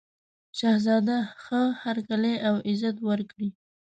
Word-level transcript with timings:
شهزاده 0.57 1.17
ښه 1.43 1.61
هرکلی 1.81 2.35
او 2.47 2.55
عزت 2.69 2.95
وکړي. 3.07 3.49